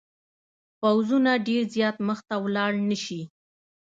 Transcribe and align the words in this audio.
پوځونه 0.79 1.31
ډېر 1.47 1.61
زیات 1.75 1.97
مخته 2.07 2.35
ولاړ 2.43 2.71
نه 2.89 2.97
شي. 3.03 3.21